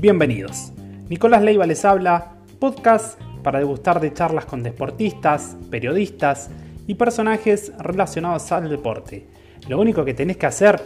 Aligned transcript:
Bienvenidos. 0.00 0.72
Nicolás 1.08 1.42
Leiva 1.42 1.66
les 1.66 1.84
habla, 1.84 2.36
podcast 2.60 3.20
para 3.42 3.58
degustar 3.58 4.00
de 4.00 4.12
charlas 4.12 4.44
con 4.44 4.62
deportistas, 4.62 5.56
periodistas 5.70 6.50
y 6.86 6.94
personajes 6.94 7.72
relacionados 7.78 8.52
al 8.52 8.68
deporte. 8.68 9.26
Lo 9.68 9.80
único 9.80 10.04
que 10.04 10.14
tenés 10.14 10.36
que 10.36 10.46
hacer 10.46 10.80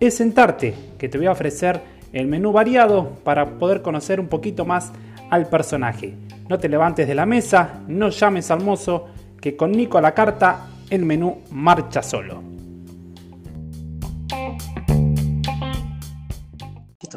es 0.00 0.16
sentarte, 0.16 0.74
que 0.98 1.08
te 1.08 1.18
voy 1.18 1.26
a 1.26 1.32
ofrecer 1.32 1.80
el 2.12 2.26
menú 2.26 2.52
variado 2.52 3.10
para 3.22 3.58
poder 3.58 3.82
conocer 3.82 4.18
un 4.18 4.28
poquito 4.28 4.64
más 4.64 4.92
al 5.30 5.48
personaje. 5.48 6.14
No 6.48 6.58
te 6.58 6.68
levantes 6.68 7.06
de 7.06 7.14
la 7.14 7.26
mesa, 7.26 7.80
no 7.86 8.08
llames 8.08 8.50
al 8.50 8.64
mozo, 8.64 9.06
que 9.40 9.56
con 9.56 9.72
Nico 9.72 9.98
a 9.98 10.02
la 10.02 10.14
carta 10.14 10.68
el 10.90 11.04
menú 11.04 11.42
marcha 11.50 12.02
solo. 12.02 12.63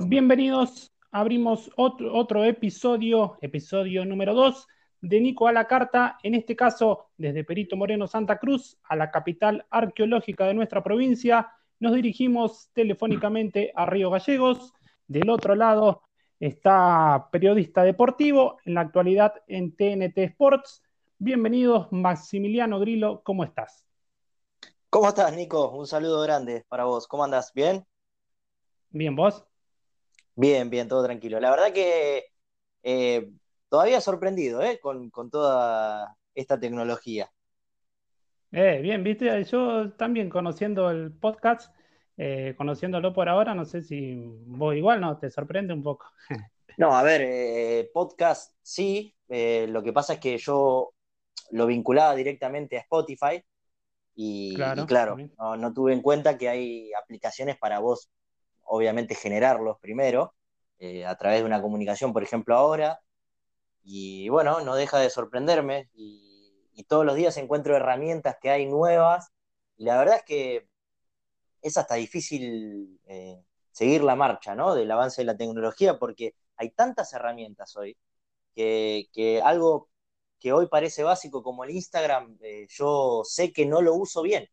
Bienvenidos, 0.09 0.93
abrimos 1.11 1.69
otro, 1.75 2.15
otro 2.15 2.45
episodio, 2.45 3.37
episodio 3.41 4.05
número 4.05 4.33
2 4.33 4.65
de 5.01 5.19
Nico 5.19 5.49
a 5.49 5.51
la 5.51 5.67
carta, 5.67 6.17
en 6.23 6.33
este 6.33 6.55
caso 6.55 7.09
desde 7.17 7.43
Perito 7.43 7.75
Moreno, 7.75 8.07
Santa 8.07 8.39
Cruz, 8.39 8.77
a 8.83 8.95
la 8.95 9.11
capital 9.11 9.65
arqueológica 9.69 10.45
de 10.45 10.53
nuestra 10.53 10.81
provincia. 10.81 11.51
Nos 11.81 11.93
dirigimos 11.93 12.69
telefónicamente 12.71 13.73
a 13.75 13.85
Río 13.85 14.09
Gallegos. 14.09 14.73
Del 15.07 15.29
otro 15.29 15.55
lado 15.55 16.03
está 16.39 17.27
periodista 17.29 17.83
deportivo, 17.83 18.59
en 18.63 18.75
la 18.75 18.81
actualidad 18.81 19.33
en 19.47 19.75
TNT 19.75 20.19
Sports. 20.19 20.83
Bienvenidos, 21.17 21.91
Maximiliano 21.91 22.79
Grillo, 22.79 23.23
¿cómo 23.23 23.43
estás? 23.43 23.85
¿Cómo 24.89 25.09
estás, 25.09 25.35
Nico? 25.35 25.71
Un 25.71 25.85
saludo 25.85 26.21
grande 26.21 26.65
para 26.69 26.85
vos. 26.85 27.09
¿Cómo 27.09 27.25
andas? 27.25 27.51
¿Bien? 27.53 27.85
Bien, 28.89 29.13
¿vos? 29.13 29.46
Bien, 30.37 30.69
bien, 30.69 30.87
todo 30.87 31.03
tranquilo. 31.03 31.39
La 31.39 31.49
verdad 31.49 31.73
que 31.73 32.25
eh, 32.83 33.31
todavía 33.69 33.99
sorprendido 33.99 34.61
¿eh? 34.61 34.79
con, 34.79 35.09
toda 35.31 36.15
esta 36.35 36.59
tecnología. 36.59 37.31
Eh, 38.51 38.79
bien, 38.83 39.03
viste, 39.03 39.43
yo 39.45 39.93
también 39.93 40.29
conociendo 40.29 40.91
el 40.91 41.11
podcast, 41.11 41.73
eh, 42.17 42.53
conociéndolo 42.55 43.13
por 43.13 43.27
ahora, 43.29 43.55
no 43.55 43.65
sé 43.65 43.81
si 43.81 44.15
vos 44.45 44.75
igual 44.75 45.01
no 45.01 45.17
te 45.17 45.31
sorprende 45.31 45.73
un 45.73 45.83
poco. 45.83 46.05
No, 46.77 46.95
a 46.95 47.01
ver, 47.01 47.89
podcast 47.91 48.53
sí, 48.61 49.15
lo 49.27 49.81
que 49.81 49.93
pasa 49.93 50.13
es 50.13 50.19
que 50.19 50.37
yo 50.37 50.93
lo 51.49 51.65
vinculaba 51.65 52.13
directamente 52.13 52.77
a 52.77 52.81
Spotify 52.81 53.43
y 54.13 54.53
claro, 54.85 55.17
no, 55.39 55.57
no, 55.57 55.73
tuve 55.73 55.93
en 55.93 56.03
cuenta 56.03 56.37
que 56.37 56.47
hay 56.49 56.93
aplicaciones 56.93 57.57
para 57.57 57.79
vos, 57.79 58.11
obviamente, 58.67 59.15
generarlos 59.15 59.77
primero 59.79 60.33
a 61.07 61.15
través 61.15 61.39
de 61.39 61.45
una 61.45 61.61
comunicación, 61.61 62.13
por 62.13 62.21
ejemplo, 62.23 62.55
ahora, 62.55 63.01
y 63.89 64.27
bueno, 64.27 64.59
no 64.61 64.75
deja 64.75 64.99
de 64.99 65.09
sorprenderme 65.09 65.89
y, 65.93 66.35
todos 66.87 67.05
los 67.05 67.15
días 67.15 67.35
encuentro 67.37 67.75
herramientas 67.75 68.37
que 68.39 68.49
hay 68.51 68.65
nuevas 68.67 69.31
y 69.77 69.85
la 69.85 69.97
verdad 69.97 70.17
es 70.17 70.23
que 70.23 70.67
es 71.61 71.75
hasta 71.75 71.95
difícil 71.95 72.99
eh, 73.07 73.43
seguir 73.71 74.03
la 74.03 74.15
marcha 74.15 74.55
¿no? 74.55 74.75
del 74.75 74.89
avance 74.91 75.21
de 75.21 75.25
la 75.25 75.35
tecnología 75.35 75.97
porque 75.97 76.35
hay 76.55 76.69
tantas 76.69 77.11
herramientas 77.13 77.75
hoy 77.75 77.97
que, 78.55 79.41
algo 79.43 79.89
que 80.39 80.53
hoy 80.53 80.67
parece 80.67 81.03
básico 81.03 81.43
como 81.43 81.63
el 81.63 81.71
Instagram, 81.71 82.37
eh, 82.41 82.67
yo 82.69 83.23
sé 83.25 83.51
que 83.51 83.65
no 83.65 83.81
lo 83.81 83.95
uso 83.95 84.21
bien, 84.21 84.47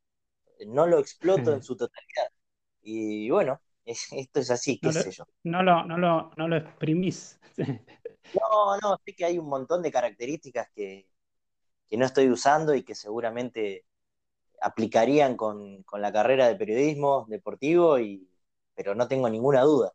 no 0.67 0.87
lo 0.87 0.99
exploto 0.99 1.53
en 1.53 1.63
su 1.63 1.77
totalidad. 1.77 2.29
Y 2.83 3.31
bueno, 3.31 3.61
esto 4.13 4.41
es 4.41 4.51
así, 4.51 4.79
qué 4.79 4.93
sé 4.93 5.11
yo. 5.11 5.25
No 5.43 5.63
lo, 5.63 5.85
no, 5.85 5.99
lo, 5.99 6.31
no 6.37 6.49
lo 6.49 6.57
exprimís. 6.57 7.41
No, 8.33 8.77
no, 8.79 8.99
sé 9.05 9.15
que 9.15 9.27
hay 9.27 9.39
un 9.39 9.49
montón 9.49 9.83
de 9.83 9.93
características 9.93 10.69
que, 10.75 11.07
no 11.91 12.05
estoy 12.05 12.29
usando 12.31 12.75
y 12.75 12.83
que 12.83 12.95
seguramente 12.95 13.85
aplicarían 14.61 15.37
con, 15.37 15.85
la 15.93 16.13
carrera 16.13 16.49
de 16.49 16.57
periodismo 16.57 17.27
deportivo, 17.29 18.01
y, 18.01 18.29
pero 18.75 18.95
no 18.95 19.07
tengo 19.07 19.29
ninguna 19.29 19.61
duda. 19.61 19.93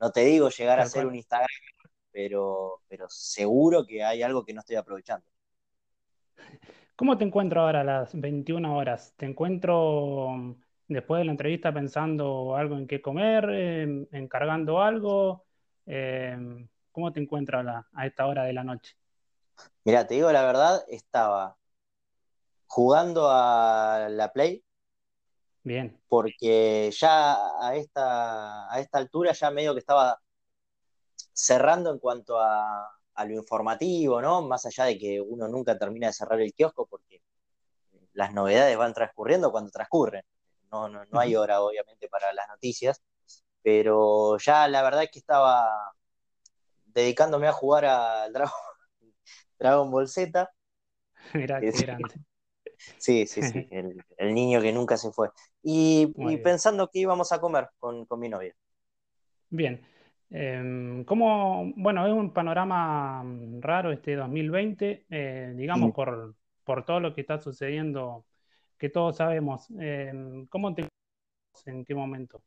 No 0.00 0.12
te 0.12 0.24
digo 0.24 0.48
llegar 0.48 0.80
a 0.80 0.86
ser 0.86 1.06
un 1.06 1.16
Instagram, 1.16 1.48
pero, 2.10 2.80
pero 2.88 3.06
seguro 3.10 3.84
que 3.84 4.02
hay 4.02 4.22
algo 4.22 4.44
que 4.44 4.54
no 4.54 4.60
estoy 4.60 4.76
aprovechando. 4.76 5.26
¿Cómo 6.96 7.18
te 7.18 7.24
encuentro 7.24 7.62
ahora 7.62 7.80
a 7.80 7.84
las 7.84 8.18
21 8.18 8.76
horas? 8.76 9.12
¿Te 9.16 9.26
encuentro 9.26 10.56
después 10.88 11.20
de 11.20 11.24
la 11.24 11.32
entrevista 11.32 11.72
pensando 11.72 12.56
algo 12.56 12.76
en 12.76 12.86
qué 12.86 13.00
comer, 13.00 13.48
em, 13.50 14.06
encargando 14.12 14.80
algo? 14.80 15.44
Em, 15.86 16.68
¿Cómo 16.90 17.12
te 17.12 17.20
encuentras 17.20 17.84
a, 17.92 18.06
esta 18.06 18.26
hora 18.26 18.44
de 18.44 18.52
la 18.52 18.64
noche? 18.64 18.94
Mira, 19.84 20.06
te 20.06 20.14
digo 20.14 20.30
la 20.30 20.44
verdad, 20.44 20.84
estaba 20.88 21.56
jugando 22.66 23.28
a 23.30 24.08
la 24.10 24.32
Play. 24.32 24.64
Bien. 25.64 25.98
Porque 26.08 26.90
ya 26.92 27.36
a 27.60 27.76
esta, 27.76 28.72
a 28.72 28.80
esta 28.80 28.98
altura 28.98 29.32
ya 29.32 29.50
medio 29.50 29.72
que 29.72 29.80
estaba 29.80 30.20
cerrando 31.32 31.90
en 31.90 31.98
cuanto 31.98 32.38
a, 32.38 32.88
lo 33.26 33.34
informativo, 33.34 34.20
¿no? 34.20 34.42
Más 34.42 34.66
allá 34.66 34.84
de 34.84 34.98
que 34.98 35.20
uno 35.20 35.46
nunca 35.46 35.78
termina 35.78 36.08
de 36.08 36.12
cerrar 36.12 36.40
el 36.40 36.52
kiosco 36.52 36.86
porque 36.86 37.22
las 38.14 38.32
novedades 38.34 38.76
van 38.76 38.94
transcurriendo 38.94 39.52
cuando 39.52 39.70
transcurren. 39.70 40.24
No, 40.72 40.88
no, 40.88 41.04
no 41.04 41.20
hay 41.20 41.36
hora, 41.36 41.60
obviamente, 41.60 42.08
para 42.08 42.32
las 42.32 42.48
noticias, 42.48 43.02
pero 43.62 44.38
ya 44.38 44.66
la 44.68 44.82
verdad 44.82 45.02
es 45.02 45.10
que 45.10 45.18
estaba 45.18 45.92
dedicándome 46.86 47.46
a 47.46 47.52
jugar 47.52 47.84
al 47.84 48.32
Dragon, 48.32 48.52
Dragon 49.58 49.90
Ball 49.90 50.08
Z. 50.08 50.50
Mira 51.34 51.60
qué 51.60 51.70
grande. 51.70 52.14
Sí, 52.98 53.28
sí, 53.28 53.42
sí, 53.42 53.68
el, 53.70 54.34
niño 54.34 54.60
que 54.60 54.72
nunca 54.72 54.96
se 54.96 55.12
fue. 55.12 55.28
Y, 55.62 56.12
pensando 56.42 56.88
que 56.88 56.98
íbamos 56.98 57.30
a 57.30 57.40
comer 57.40 57.68
con, 57.78 58.06
mi 58.18 58.28
novia. 58.28 58.56
Bien. 59.48 59.80
Em, 60.30 61.04
¿cómo, 61.04 61.72
bueno, 61.76 62.04
es 62.08 62.12
un 62.12 62.32
panorama 62.32 63.24
raro 63.60 63.92
este 63.92 64.16
2020, 64.16 65.06
eh, 65.08 65.52
digamos, 65.54 65.94
por, 65.94 66.34
por, 66.64 66.84
todo 66.84 66.98
lo 66.98 67.14
que 67.14 67.20
está 67.20 67.38
sucediendo, 67.38 68.24
que 68.82 68.90
todos 68.90 69.16
sabemos. 69.16 69.70
Em, 69.78 70.44
¿Cómo 70.48 70.74
te 70.74 70.88
en 71.66 71.84
qué 71.84 71.94
momento? 71.94 72.42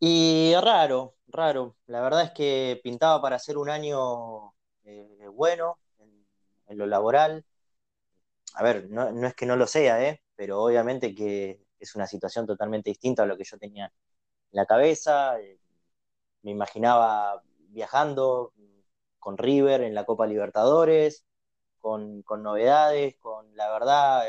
Y 0.00 0.52
raro, 0.60 1.14
raro. 1.28 1.76
La 1.86 2.00
verdad 2.00 2.24
es 2.24 2.30
que 2.32 2.80
pintaba 2.82 3.22
para 3.22 3.38
ser 3.38 3.56
un 3.56 3.70
año 3.70 4.52
eh, 4.82 5.28
bueno 5.32 5.78
en, 6.66 6.76
lo 6.76 6.86
laboral. 6.86 7.44
A 8.54 8.64
ver, 8.64 8.90
no, 8.90 9.24
es 9.24 9.34
que 9.36 9.46
no 9.46 9.54
lo 9.54 9.68
sea, 9.68 10.04
¿eh? 10.04 10.20
pero 10.34 10.60
obviamente 10.60 11.14
que 11.14 11.60
es 11.78 11.94
una 11.94 12.08
situación 12.08 12.44
totalmente 12.44 12.90
distinta 12.90 13.22
a 13.22 13.26
lo 13.26 13.36
que 13.36 13.44
yo 13.44 13.56
tenía 13.56 13.84
en 13.84 13.92
la 14.50 14.66
cabeza. 14.66 15.40
Eh, 15.40 15.60
me 16.42 16.50
imaginaba 16.50 17.44
viajando 17.68 18.52
con 19.20 19.38
River 19.38 19.82
en 19.82 19.94
la 19.94 20.04
Copa 20.04 20.26
Libertadores, 20.26 21.24
con, 21.80 22.24
novedades, 22.42 23.14
con 23.20 23.54
la 23.54 23.70
verdad, 23.70 24.24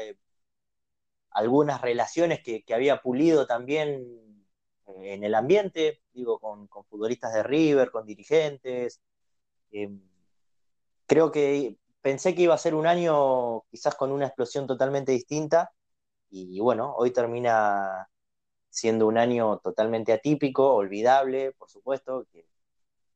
algunas 1.35 1.81
relaciones 1.81 2.41
que, 2.41 2.63
que 2.63 2.73
había 2.73 3.01
pulido 3.01 3.45
también 3.45 4.25
en 4.87 5.23
el 5.23 5.35
ambiente, 5.35 6.01
digo, 6.13 6.39
con, 6.39 6.67
futbolistas 6.85 7.33
de 7.33 7.43
River, 7.43 7.91
con 7.91 8.05
dirigentes. 8.05 9.01
Em, 9.71 10.01
creo 11.05 11.31
que 11.31 11.77
pensé 12.01 12.35
que 12.35 12.43
iba 12.43 12.53
a 12.55 12.57
ser 12.57 12.73
un 12.75 12.87
año 12.87 13.63
quizás 13.69 13.95
con 13.95 14.11
una 14.11 14.27
explosión 14.27 14.67
totalmente 14.67 15.11
distinta 15.11 15.71
y 16.29 16.59
bueno, 16.59 16.93
hoy 16.97 17.11
termina 17.11 18.09
siendo 18.69 19.07
un 19.07 19.17
año 19.17 19.59
totalmente 19.59 20.13
atípico, 20.13 20.73
olvidable, 20.75 21.53
por 21.53 21.69
supuesto, 21.69 22.25
que 22.31 22.47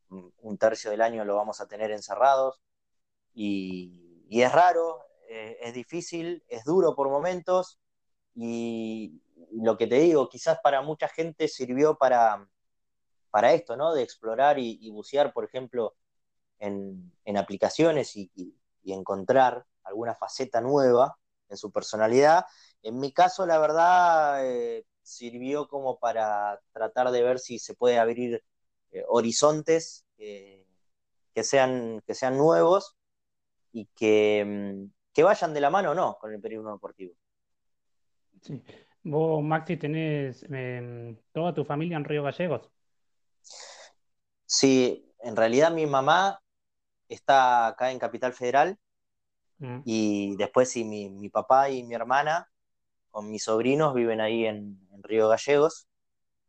un 0.10 0.58
tercio 0.58 0.92
del 0.92 1.02
año 1.02 1.26
lo 1.26 1.36
vamos 1.36 1.62
a 1.62 1.68
tener 1.68 1.92
encerrados 1.92 2.62
y, 3.34 4.26
es 4.30 4.52
raro, 4.52 5.02
eh, 5.30 5.58
es 5.62 5.74
difícil, 5.74 6.44
es 6.48 6.64
duro 6.64 6.96
por 6.96 7.10
momentos 7.10 7.80
y, 8.40 9.22
lo 9.52 9.78
que 9.78 9.88
te 9.88 10.00
digo, 10.00 10.30
quizás 10.30 10.60
para 10.62 10.82
mucha 10.82 11.08
gente 11.08 11.48
sirvió 11.48 11.98
para, 11.98 12.48
para 13.32 13.54
esto, 13.54 13.76
¿no? 13.76 13.94
De 13.94 14.04
explorar 14.04 14.60
y, 14.60 14.90
bucear, 14.90 15.34
por 15.34 15.46
ejemplo, 15.46 15.96
en, 16.60 17.12
aplicaciones 17.38 18.16
y, 18.16 18.32
encontrar 18.86 19.66
alguna 19.84 20.16
faceta 20.16 20.62
nueva 20.62 21.18
en 21.48 21.58
su 21.58 21.72
personalidad. 21.72 22.46
En 22.82 23.00
mi 23.00 23.12
caso, 23.14 23.46
la 23.46 23.60
verdad, 23.60 24.44
eh, 24.46 24.86
sirvió 25.04 25.68
como 25.68 26.00
para 26.00 26.60
tratar 26.72 27.12
de 27.12 27.22
ver 27.22 27.40
si 27.40 27.60
se 27.60 27.76
puede 27.76 28.00
abrir 28.00 28.44
eh, 28.92 29.04
horizontes 29.08 30.06
que, 30.18 30.66
sean, 31.44 32.02
que 32.08 32.16
sean 32.16 32.38
nuevos 32.38 32.96
y 33.72 33.86
que, 33.96 34.44
mm, 34.46 34.92
que 35.14 35.24
vayan 35.24 35.54
de 35.54 35.62
la 35.62 35.70
mano 35.70 35.92
o 35.92 35.96
no 35.96 36.18
con 36.20 36.34
el 36.34 36.42
periodismo 36.42 36.74
deportivo. 36.74 37.14
Sí. 38.42 38.64
Vos, 39.04 39.44
Maxi, 39.44 39.78
tenés 39.78 40.44
em, 40.44 41.16
toda 41.32 41.54
tu 41.54 41.64
familia 41.66 41.98
en 41.98 42.06
Río 42.06 42.24
Gallegos. 42.24 42.70
Sí, 44.46 45.14
en 45.22 45.36
realidad 45.36 45.72
mi 45.72 45.86
mamá 45.86 46.42
está 47.10 47.68
acá 47.68 47.92
en 47.92 48.00
Capital 48.00 48.34
Federal 48.34 48.78
Mm. 49.60 49.82
y 49.84 50.36
después 50.38 50.70
sí, 50.70 50.84
mi, 50.84 51.10
mi 51.10 51.30
papá 51.30 51.70
y 51.70 51.84
mi 51.84 51.96
hermana 51.96 52.50
con 53.12 53.30
mis 53.32 53.44
sobrinos 53.44 53.94
viven 53.94 54.22
ahí 54.22 54.46
en, 54.46 54.80
en 54.92 55.04
Río 55.04 55.30
Gallegos 55.30 55.88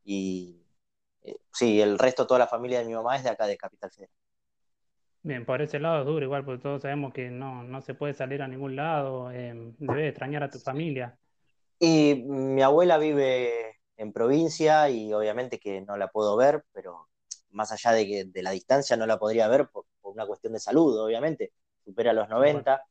y 0.04 0.62
eh, 1.22 1.36
sí, 1.52 1.80
el 1.80 1.98
resto, 1.98 2.26
toda 2.26 2.40
la 2.40 2.46
familia 2.46 2.80
de 2.80 2.86
mi 2.86 2.94
mamá 2.94 3.16
es 3.16 3.24
de 3.24 3.30
acá 3.30 3.46
de 3.46 3.56
Capital 3.56 3.90
Federal. 3.90 4.14
Bien, 5.22 5.44
por 5.44 5.60
ese 5.60 5.78
lado 5.78 6.00
es 6.00 6.06
duro, 6.06 6.24
igual, 6.24 6.44
porque 6.44 6.62
todos 6.62 6.82
sabemos 6.82 7.12
que 7.12 7.30
no, 7.30 7.62
no 7.62 7.82
se 7.82 7.94
puede 7.94 8.14
salir 8.14 8.40
a 8.42 8.48
ningún 8.48 8.74
lado, 8.76 9.30
em, 9.30 9.74
debes 9.78 10.08
extrañar 10.10 10.42
a 10.42 10.50
tu 10.50 10.58
familia. 10.58 11.18
Y 11.80 12.16
mi 12.26 12.62
abuela 12.62 12.98
vive 12.98 13.80
en 13.96 14.12
provincia 14.12 14.90
y 14.90 15.12
obviamente 15.14 15.58
que 15.58 15.80
no 15.80 15.96
la 15.96 16.08
puedo 16.08 16.36
ver, 16.36 16.64
pero 16.72 17.08
más 17.50 17.72
allá 17.72 17.92
de 17.92 18.06
que 18.06 18.24
de 18.26 18.42
la 18.42 18.50
distancia 18.52 18.96
no 18.96 19.06
la 19.06 19.18
podría 19.18 19.48
ver 19.48 19.68
por, 19.70 19.86
por 20.00 20.12
una 20.12 20.26
cuestión 20.26 20.52
de 20.52 20.60
salud, 20.60 20.98
obviamente. 21.00 21.52
Supera 21.84 22.12
los 22.12 22.28
Tal 22.28 22.44
cual. 22.46 22.66
90, 22.66 22.84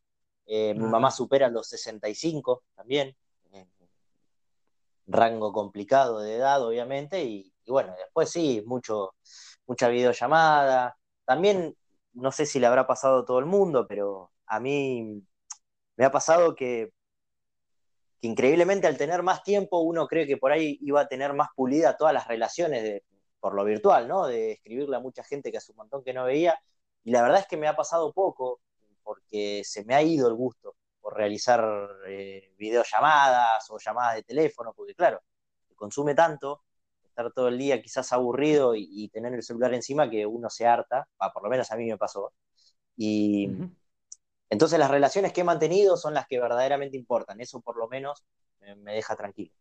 eh, 0.47 0.73
mi 0.73 0.87
mamá 0.87 1.09
Ajá. 1.09 1.17
supera 1.17 1.49
los 1.49 1.67
65 1.69 2.63
también, 2.75 3.15
eh, 3.53 3.67
rango 5.07 5.53
complicado 5.53 6.21
de 6.21 6.35
edad, 6.37 6.63
obviamente, 6.65 7.23
y, 7.23 7.53
y 7.65 7.71
bueno, 7.71 7.93
después 7.97 8.29
sí, 8.31 8.63
mucho, 8.65 9.15
mucha 9.67 9.87
videollamada. 9.89 10.97
También, 11.25 11.75
no 12.13 12.31
sé 12.31 12.45
si 12.45 12.59
le 12.59 12.67
habrá 12.67 12.87
pasado 12.87 13.19
a 13.19 13.25
todo 13.25 13.39
el 13.39 13.45
mundo, 13.45 13.87
pero 13.87 14.31
a 14.47 14.59
mí 14.59 15.23
me 15.95 16.05
ha 16.05 16.11
pasado 16.11 16.55
que 16.55 16.91
que 18.21 18.27
increíblemente 18.27 18.87
al 18.87 18.97
tener 18.97 19.23
más 19.23 19.43
tiempo 19.43 19.79
uno 19.79 20.07
cree 20.07 20.27
que 20.27 20.37
por 20.37 20.51
ahí 20.51 20.77
iba 20.81 21.01
a 21.01 21.07
tener 21.07 21.33
más 21.33 21.49
pulida 21.55 21.97
todas 21.97 22.13
las 22.13 22.27
relaciones 22.27 22.83
de, 22.83 23.03
por 23.39 23.53
lo 23.53 23.63
virtual, 23.63 24.07
¿no? 24.07 24.27
De 24.27 24.53
escribirle 24.53 24.97
a 24.97 24.99
mucha 24.99 25.23
gente 25.23 25.51
que 25.51 25.57
hace 25.57 25.71
un 25.71 25.77
montón 25.77 26.03
que 26.03 26.13
no 26.13 26.25
veía. 26.25 26.59
Y 27.03 27.11
la 27.11 27.21
verdad 27.21 27.39
es 27.39 27.47
que 27.47 27.57
me 27.57 27.67
ha 27.67 27.75
pasado 27.75 28.13
poco 28.13 28.61
porque 29.03 29.61
se 29.63 29.85
me 29.85 29.95
ha 29.95 30.01
ido 30.01 30.27
el 30.27 30.35
gusto 30.35 30.75
por 31.01 31.15
realizar 31.15 31.63
eh, 32.07 32.51
videollamadas 32.57 33.69
o 33.69 33.77
llamadas 33.79 34.15
de 34.15 34.23
teléfono, 34.23 34.73
porque 34.75 34.93
claro, 34.93 35.21
consume 35.75 36.13
tanto 36.13 36.63
estar 37.03 37.31
todo 37.31 37.47
el 37.47 37.57
día 37.57 37.81
quizás 37.81 38.11
aburrido 38.13 38.75
y, 38.75 39.09
tener 39.09 39.33
el 39.33 39.43
celular 39.43 39.73
encima 39.73 40.09
que 40.09 40.25
uno 40.25 40.49
se 40.49 40.67
harta, 40.67 41.07
ah, 41.19 41.31
por 41.33 41.43
lo 41.43 41.49
menos 41.49 41.71
a 41.71 41.75
mí 41.75 41.87
me 41.87 41.97
pasó. 41.97 42.33
Y. 42.95 43.49
entonces 44.49 44.79
las 44.79 44.91
relaciones 44.91 45.33
que 45.33 45.41
he 45.41 45.43
mantenido 45.43 45.97
son 45.97 46.13
las 46.13 46.27
que 46.27 46.39
verdaderamente 46.39 46.97
importan. 46.97 47.39
Eso 47.41 47.61
por 47.61 47.77
lo 47.77 47.87
menos 47.87 48.23
me, 48.59 48.75
me 48.75 48.93
deja 48.93 49.15
tranquilo. 49.15 49.53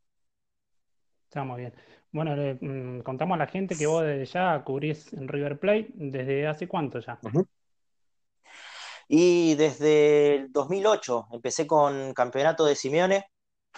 Está 1.25 1.45
muy 1.45 1.61
bien. 1.61 1.75
Bueno, 2.11 2.35
le, 2.35 2.55
mm, 2.55 3.03
contamos 3.03 3.35
a 3.37 3.39
la 3.39 3.47
gente 3.47 3.77
que 3.77 3.87
vos 3.87 4.03
desde 4.03 4.25
ya 4.25 4.65
cubrís 4.65 5.13
en 5.13 5.29
River 5.29 5.59
Plate, 5.61 5.89
¿desde 5.95 6.47
hace 6.47 6.67
cuánto 6.67 7.01
ya? 7.01 7.19
Uh 7.23 7.29
-huh. 7.29 7.49
Y 9.09 9.55
desde 9.55 10.37
el 10.37 10.53
2008 10.53 11.29
empecé 11.33 11.67
con 11.67 12.13
Campeonato 12.15 12.65
de 12.65 12.77
Simeone, 12.77 13.27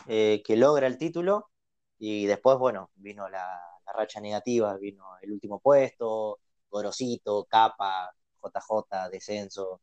eh, 0.07 0.43
que 0.45 0.57
logra 0.57 0.87
el 0.87 0.99
título, 0.99 1.51
y 1.99 2.27
después, 2.27 2.59
bueno, 2.59 2.91
vino 2.95 3.29
la, 3.29 3.61
la, 3.87 3.93
racha 3.93 4.21
negativa, 4.21 4.77
vino 4.79 5.05
el 5.23 5.33
último 5.33 5.61
puesto, 5.61 6.39
Gorosito, 6.69 7.45
Capa, 7.47 8.11
JJ, 8.43 9.11
descenso, 9.11 9.81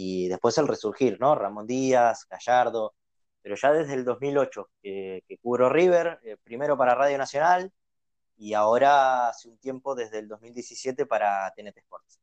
y 0.00 0.28
después 0.28 0.56
el 0.58 0.68
resurgir, 0.68 1.18
¿no? 1.20 1.34
Ramón 1.34 1.66
Díaz, 1.66 2.24
Gallardo, 2.30 2.94
pero 3.42 3.56
ya 3.56 3.72
desde 3.72 3.94
el 3.94 4.04
2008 4.04 4.70
que, 4.80 5.24
que 5.26 5.38
cubro 5.38 5.68
River, 5.68 6.20
eh, 6.22 6.36
primero 6.44 6.78
para 6.78 6.94
Radio 6.94 7.18
Nacional 7.18 7.72
y 8.36 8.54
ahora 8.54 9.28
hace 9.28 9.48
un 9.48 9.58
tiempo 9.58 9.96
desde 9.96 10.20
el 10.20 10.28
2017 10.28 11.04
para 11.04 11.52
TNT 11.52 11.78
Sports. 11.78 12.20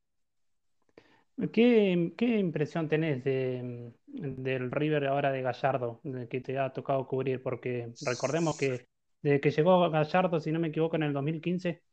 ¿Qué, 1.52 2.14
qué 2.18 2.38
impresión 2.38 2.88
tenés 2.88 3.22
de, 3.26 3.92
del 4.06 4.72
River 4.72 5.08
ahora 5.08 5.34
de 5.34 5.42
Gallardo, 5.42 6.00
que 6.30 6.40
te 6.40 6.58
ha 6.58 6.72
tocado 6.72 7.06
cubrir? 7.06 7.44
Porque 7.44 7.92
recordemos 8.06 8.58
que 8.58 8.88
desde 9.22 9.42
que 9.42 9.52
llegó 9.52 9.90
Gallardo, 9.90 10.40
si 10.40 10.54
no 10.54 10.62
me 10.62 10.70
equivoco, 10.70 10.96
en 10.96 11.04
el 11.04 11.12
2015. 11.12 11.84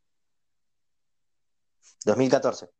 2014. 2.06 2.70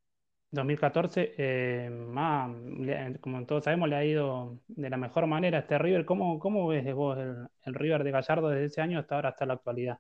2014, 0.53 1.35
eh, 1.39 3.19
como 3.21 3.45
todos 3.47 3.65
sabemos, 3.65 3.89
le 3.89 3.97
ha 3.97 4.05
ido 4.05 4.59
de 4.69 4.91
la 4.91 4.99
mejor 4.99 5.27
manera 5.27 5.59
a 5.59 5.61
este 5.63 5.79
River. 5.79 6.05
¿Cómo, 6.05 6.39
cómo 6.39 6.69
ves 6.69 6.95
vos 6.95 7.19
el, 7.19 7.49
el, 7.65 7.75
River 7.75 8.05
de 8.05 8.11
Gallardo 8.11 8.49
desde 8.51 8.67
ese 8.67 8.81
año 8.83 8.99
hasta 8.99 9.15
ahora, 9.15 9.31
hasta 9.31 9.47
la 9.47 9.55
actualidad? 9.55 9.99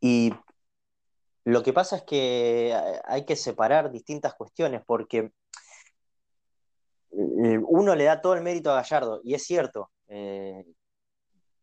Y 0.00 0.32
lo 1.44 1.62
que 1.62 1.72
pasa 1.72 1.96
es 1.96 2.02
que 2.02 2.76
hay 3.04 3.24
que 3.24 3.36
separar 3.36 3.92
distintas 3.92 4.34
cuestiones 4.34 4.82
porque 4.84 5.32
uno 7.12 7.94
le 7.94 8.04
da 8.04 8.20
todo 8.20 8.34
el 8.34 8.42
mérito 8.42 8.70
a 8.70 8.82
Gallardo, 8.82 9.20
y 9.24 9.34
es 9.34 9.44
cierto, 9.44 9.90
eh, 10.08 10.64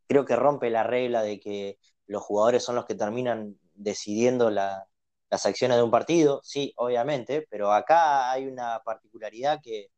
creo 0.07 0.25
que 0.25 0.35
rompe 0.35 0.69
la 0.69 0.83
regla 0.83 1.21
de 1.21 1.39
que 1.39 1.79
los 2.05 2.23
jugadores 2.23 2.63
son 2.63 2.75
los 2.75 2.85
que 2.85 2.95
terminan 2.95 3.57
decidiendo 3.73 4.49
la, 4.49 4.87
las 5.29 5.45
acciones 5.45 5.77
de 5.77 5.83
un 5.83 5.91
partido, 5.91 6.41
sí, 6.43 6.73
obviamente, 6.77 7.47
pero 7.49 7.71
acá 7.73 8.31
hay 8.31 8.47
una 8.47 8.81
particularidad 8.83 9.59
que, 9.61 9.89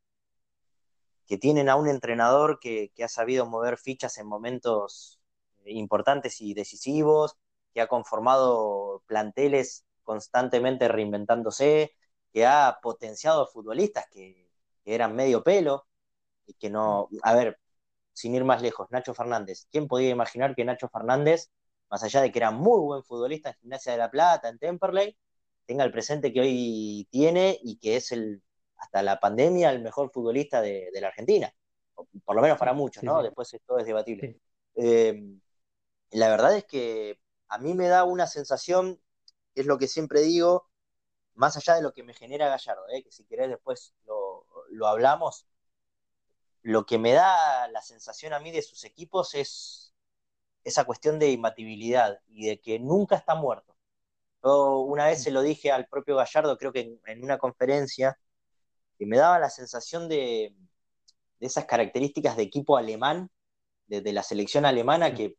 que 1.26 1.38
tienen 1.38 1.68
a 1.68 1.76
un 1.76 1.88
entrenador 1.88 2.58
que, 2.60 2.92
que, 2.94 3.04
ha 3.04 3.08
sabido 3.08 3.46
mover 3.46 3.78
fichas 3.78 4.18
en 4.18 4.26
momentos 4.26 5.20
importantes 5.64 6.40
y 6.40 6.54
decisivos, 6.54 7.36
que 7.72 7.80
ha 7.80 7.86
conformado 7.86 9.02
planteles 9.06 9.84
constantemente 10.02 10.88
reinventándose, 10.88 11.92
que 12.32 12.46
ha 12.46 12.78
potenciado 12.82 13.46
futbolistas 13.46 14.06
que, 14.10 14.50
que 14.84 14.94
eran 14.94 15.14
medio 15.14 15.44
pelo, 15.44 15.86
y 16.46 16.54
que 16.54 16.70
no, 16.70 17.08
a 17.22 17.34
ver, 17.34 17.58
sin 18.12 18.34
ir 18.34 18.44
más 18.44 18.62
lejos, 18.62 18.88
Nacho 18.90 19.14
Fernández, 19.14 19.66
¿quién 19.70 19.86
podía 19.88 20.10
imaginar 20.10 20.54
que 20.54 20.64
Nacho 20.64 20.88
Fernández 20.88 21.50
más 21.90 22.02
allá 22.02 22.22
de 22.22 22.32
que 22.32 22.38
era 22.38 22.50
muy 22.50 22.80
buen 22.80 23.02
futbolista 23.02 23.50
en 23.50 23.56
Gimnasia 23.56 23.92
de 23.92 23.98
la 23.98 24.10
Plata, 24.10 24.48
en 24.48 24.58
Temperley, 24.58 25.16
tenga 25.66 25.84
el 25.84 25.92
presente 25.92 26.32
que 26.32 26.40
hoy 26.40 27.08
tiene 27.10 27.58
y 27.62 27.78
que 27.78 27.96
es 27.96 28.12
el, 28.12 28.42
hasta 28.76 29.02
la 29.02 29.20
pandemia 29.20 29.70
el 29.70 29.82
mejor 29.82 30.10
futbolista 30.10 30.60
de, 30.60 30.90
de 30.92 31.00
la 31.00 31.08
Argentina, 31.08 31.52
por 32.24 32.36
lo 32.36 32.42
menos 32.42 32.58
para 32.58 32.72
muchos, 32.72 33.02
¿no? 33.02 33.18
Sí. 33.18 33.24
Después 33.24 33.52
esto 33.54 33.78
es 33.78 33.86
debatible. 33.86 34.32
Sí. 34.32 34.40
Eh, 34.76 35.22
la 36.12 36.28
verdad 36.28 36.56
es 36.56 36.64
que 36.64 37.20
a 37.48 37.58
mí 37.58 37.74
me 37.74 37.88
da 37.88 38.04
una 38.04 38.26
sensación, 38.26 39.00
es 39.54 39.66
lo 39.66 39.78
que 39.78 39.88
siempre 39.88 40.20
digo, 40.20 40.70
más 41.34 41.56
allá 41.56 41.74
de 41.74 41.82
lo 41.82 41.92
que 41.92 42.02
me 42.02 42.14
genera 42.14 42.48
Gallardo, 42.48 42.82
¿eh? 42.88 43.02
que 43.02 43.12
si 43.12 43.24
querés 43.24 43.48
después 43.48 43.94
lo, 44.06 44.46
lo 44.70 44.86
hablamos, 44.86 45.46
lo 46.62 46.84
que 46.84 46.98
me 46.98 47.12
da 47.12 47.68
la 47.68 47.82
sensación 47.82 48.32
a 48.32 48.40
mí 48.40 48.50
de 48.50 48.62
sus 48.62 48.84
equipos 48.84 49.34
es 49.34 49.89
esa 50.70 50.84
cuestión 50.84 51.18
de 51.18 51.30
imbatibilidad 51.30 52.18
y 52.28 52.46
de 52.46 52.60
que 52.60 52.78
nunca 52.78 53.16
está 53.16 53.34
muerto. 53.34 53.76
Yo 54.42 54.80
una 54.80 55.06
vez 55.06 55.22
se 55.22 55.30
lo 55.30 55.42
dije 55.42 55.70
al 55.70 55.86
propio 55.86 56.16
Gallardo, 56.16 56.56
creo 56.56 56.72
que 56.72 56.80
en, 56.80 57.00
en 57.06 57.22
una 57.22 57.38
conferencia, 57.38 58.18
que 58.98 59.06
me 59.06 59.18
daba 59.18 59.38
la 59.38 59.50
sensación 59.50 60.08
de, 60.08 60.54
de 61.38 61.46
esas 61.46 61.64
características 61.66 62.36
de 62.36 62.44
equipo 62.44 62.76
alemán, 62.76 63.30
de, 63.86 64.00
de 64.00 64.12
la 64.12 64.22
selección 64.22 64.64
alemana, 64.64 65.14
que, 65.14 65.36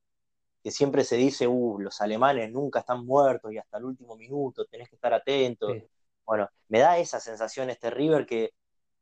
que, 0.63 0.71
siempre 0.71 1.03
se 1.03 1.15
dice, 1.15 1.47
uh, 1.47 1.79
los 1.79 2.01
alemanes 2.01 2.51
nunca 2.51 2.79
están 2.79 3.05
muertos 3.05 3.51
y 3.53 3.57
hasta 3.57 3.77
el 3.77 3.85
último 3.85 4.15
minuto 4.15 4.65
tenés 4.65 4.89
que 4.89 4.95
estar 4.95 5.13
atento. 5.13 5.73
Sí. 5.73 5.83
Bueno, 6.25 6.49
me 6.67 6.79
da 6.79 6.97
esa 6.97 7.19
sensación 7.19 7.69
este 7.69 7.89
River 7.89 8.25
que 8.25 8.53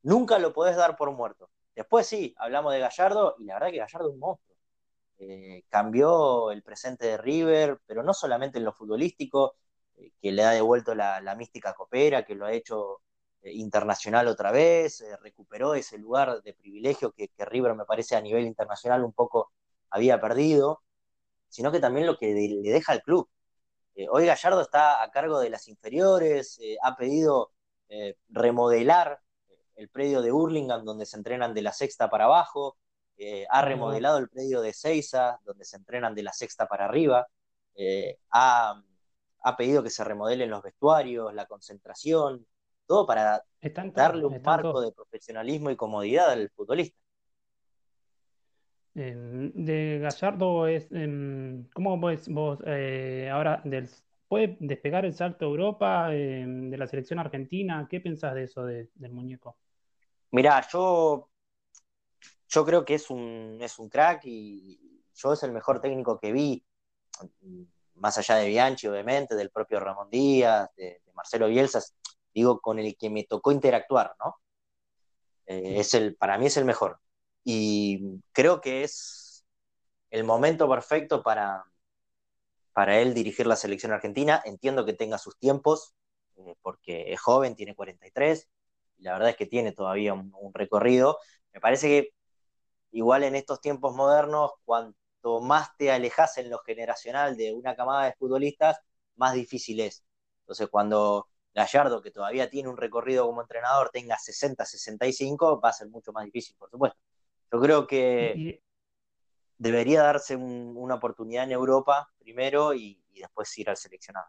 nunca 0.03 0.39
lo 0.39 0.53
podés 0.53 0.75
dar 0.75 0.95
por 0.95 1.11
muerto. 1.11 1.49
Después 1.75 2.07
sí, 2.07 2.33
hablamos 2.37 2.73
de 2.73 2.79
Gallardo 2.79 3.35
y 3.39 3.45
la 3.45 3.55
verdad 3.55 3.71
que 3.71 3.77
Gallardo 3.77 4.09
es 4.09 4.13
un 4.13 4.19
monstruo. 4.19 4.48
Eh, 5.21 5.63
cambió 5.69 6.49
el 6.51 6.63
presente 6.63 7.05
de 7.07 7.17
River, 7.17 7.79
pero 7.85 8.03
no 8.03 8.13
solamente 8.13 8.57
en 8.57 8.63
lo 8.63 8.71
futbolístico, 8.73 9.55
eh, 9.97 10.11
que 10.21 10.31
le 10.31 10.43
ha 10.43 10.51
devuelto 10.51 10.95
la, 10.95 11.35
mística 11.37 11.73
copera, 11.73 12.23
que 12.25 12.35
lo 12.35 12.45
ha 12.45 12.53
hecho 12.53 13.01
eh, 13.41 13.51
internacional 13.51 14.27
otra 14.29 14.51
vez, 14.51 15.03
recuperó 15.21 15.73
ese 15.75 15.97
lugar 15.97 16.41
de 16.41 16.53
privilegio 16.53 17.11
que, 17.11 17.29
River 17.37 17.75
me 17.75 17.85
parece 17.85 18.15
a 18.15 18.21
nivel 18.21 18.45
internacional 18.45 19.03
un 19.03 19.11
poco 19.11 19.51
había 19.89 20.21
perdido, 20.21 20.83
sino 21.49 21.71
que 21.71 21.79
también 21.81 22.07
lo 22.07 22.17
que 22.17 22.33
le 22.33 22.71
deja 22.71 22.93
al 22.93 23.03
club. 23.03 23.29
Hoy 24.11 24.25
Gallardo 24.25 24.61
está 24.61 25.03
a 25.03 25.11
cargo 25.11 25.39
de 25.39 25.49
las 25.49 25.67
inferiores, 25.67 26.59
ha 26.83 26.95
pedido 26.95 27.51
remodelar 28.29 29.19
el 29.75 29.89
predio 29.89 30.21
de 30.21 30.31
Hurlingham 30.31 30.85
donde 30.85 31.05
se 31.05 31.17
entrenan 31.17 31.53
de 31.53 31.63
la 31.63 31.73
sexta 31.73 32.09
para 32.09 32.25
abajo, 32.25 32.77
eh, 33.21 33.45
ha 33.49 33.61
remodelado 33.61 34.17
el 34.17 34.29
predio 34.29 34.61
de 34.61 34.71
Seiza, 34.71 35.39
donde 35.43 35.65
se 35.65 35.75
entrenan 35.75 36.15
de 36.15 36.23
la 36.23 36.31
sexta 36.31 36.67
para 36.67 36.85
arriba, 36.85 37.27
eh, 37.75 38.17
ha, 38.31 38.81
ha, 39.43 39.57
pedido 39.57 39.83
que 39.83 39.89
se 39.89 40.05
remodelen 40.05 40.49
los 40.49 40.63
vestuarios, 40.63 41.33
la 41.33 41.45
concentración, 41.45 42.47
todo 42.87 43.05
para 43.05 43.43
darle 43.93 44.25
un 44.25 44.41
marco 44.41 44.71
todo. 44.71 44.81
de 44.81 44.93
profesionalismo 44.93 45.69
y 45.69 45.75
comodidad 45.75 46.31
al 46.31 46.49
futbolista. 46.51 46.97
De 48.93 49.99
Gallardo 50.01 50.67
es, 50.67 50.87
¿cómo 51.73 51.99
ves 51.99 52.29
vos 52.29 52.59
eh, 52.65 53.29
ahora 53.31 53.61
del, 53.65 53.89
puede 54.29 54.55
despegar 54.61 55.03
el 55.05 55.13
salto 55.13 55.45
a 55.45 55.49
Europa 55.49 56.07
de 56.09 56.75
la 56.77 56.87
selección 56.87 57.19
argentina? 57.19 57.85
¿Qué 57.89 57.99
pensás 57.99 58.33
de 58.33 58.43
eso 58.43 58.63
de- 58.63 58.89
del 58.95 59.11
muñeco? 59.11 59.57
Mirá, 60.31 60.65
yo, 60.71 61.29
yo 62.49 62.65
creo 62.65 62.83
que 62.83 62.95
es 62.95 63.09
un, 63.09 63.57
es 63.61 63.79
un 63.79 63.89
crack 63.89 64.21
y 64.25 65.03
yo 65.13 65.33
es 65.33 65.43
el 65.43 65.51
mejor 65.51 65.81
técnico 65.81 66.19
que 66.19 66.31
vi, 66.31 66.63
más 67.95 68.17
allá 68.17 68.35
de 68.35 68.47
Bianchi, 68.47 68.87
obviamente, 68.87 69.35
del 69.35 69.51
propio 69.51 69.79
Ramón 69.79 70.09
Díaz, 70.09 70.69
de, 70.75 71.01
Marcelo 71.13 71.47
Bielsa, 71.47 71.81
digo, 72.33 72.61
con 72.61 72.79
el 72.79 72.95
que 72.97 73.09
me 73.09 73.25
tocó 73.25 73.51
interactuar, 73.51 74.15
¿no? 74.19 74.37
Eh, 75.45 75.79
es 75.79 75.93
el, 75.93 76.15
para 76.15 76.37
mí 76.37 76.45
es 76.45 76.55
el 76.57 76.63
mejor. 76.65 76.99
Y 77.43 78.21
creo 78.31 78.61
que 78.61 78.83
es 78.83 79.45
el 80.11 80.23
momento 80.23 80.69
perfecto 80.69 81.21
para, 81.21 81.65
para 82.71 82.99
él 82.99 83.13
dirigir 83.13 83.47
la 83.47 83.57
selección 83.57 83.91
argentina. 83.91 84.41
Entiendo 84.45 84.85
que 84.85 84.93
tenga 84.93 85.17
sus 85.17 85.37
tiempos, 85.37 85.93
eh, 86.37 86.55
porque 86.61 87.11
es 87.11 87.19
joven, 87.19 87.55
tiene 87.55 87.75
43, 87.75 88.47
y 88.97 89.03
la 89.03 89.13
verdad 89.13 89.29
es 89.31 89.35
que 89.35 89.45
tiene 89.45 89.73
todavía 89.73 90.13
un 90.13 90.53
recorrido. 90.53 91.17
Me 91.51 91.59
parece 91.59 91.87
que 91.87 92.13
igual 92.91 93.23
en 93.23 93.35
estos 93.35 93.61
tiempos 93.61 93.95
modernos, 93.95 94.51
cuanto 94.65 95.41
más 95.41 95.75
te 95.77 95.91
alejas 95.91 96.37
en 96.37 96.49
lo 96.49 96.59
generacional 96.59 97.37
de 97.37 97.53
una 97.53 97.75
camada 97.75 98.05
de 98.05 98.13
futbolistas, 98.15 98.79
más 99.15 99.33
difícil 99.33 99.79
es. 99.81 100.03
Entonces, 100.41 100.67
cuando 100.69 101.27
Gallardo, 101.53 102.01
que 102.01 102.11
todavía 102.11 102.49
tiene 102.49 102.69
un 102.69 102.77
recorrido 102.77 103.25
como 103.25 103.41
entrenador, 103.41 103.89
tenga 103.91 104.17
60, 104.17 104.65
65, 104.65 105.59
va 105.61 105.69
a 105.69 105.73
ser 105.73 105.89
mucho 105.89 106.11
más 106.13 106.25
difícil, 106.25 106.55
por 106.57 106.69
supuesto. 106.69 106.97
Yo 107.51 107.59
creo 107.61 107.87
que 107.87 108.43
debería 109.59 110.01
darse 110.01 110.35
un- 110.35 110.73
una 110.75 110.95
oportunidad 110.95 111.43
en 111.43 111.51
Europa 111.51 112.11
primero 112.19 112.73
y, 112.73 112.99
y 113.13 113.19
después 113.19 113.55
ir 113.59 113.69
al 113.69 113.77
seleccionado. 113.77 114.27